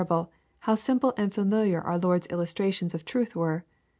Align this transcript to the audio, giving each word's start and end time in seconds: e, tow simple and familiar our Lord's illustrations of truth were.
e, 0.01 0.03
tow 0.03 0.73
simple 0.75 1.13
and 1.15 1.31
familiar 1.31 1.79
our 1.81 1.99
Lord's 1.99 2.25
illustrations 2.31 2.95
of 2.95 3.05
truth 3.05 3.35
were. 3.35 3.63